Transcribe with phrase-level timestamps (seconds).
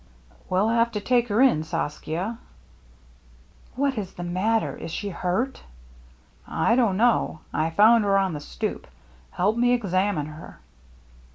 [0.49, 2.39] "We'll have to take her in, Saskia."
[3.75, 4.75] What is the matter?
[4.75, 5.61] Is she hurt?""
[6.67, 7.41] I don't know.
[7.53, 8.87] I found her on the stoop.
[9.29, 10.59] Help me examine her."